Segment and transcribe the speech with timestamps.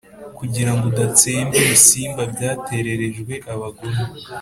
[0.37, 4.03] kugira ngo udatsemba ibisimba byatererejwe abagome,